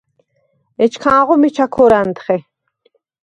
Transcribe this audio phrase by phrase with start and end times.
[0.83, 2.37] ეჩქანღო მიჩა ქორ ა̈ნთხე.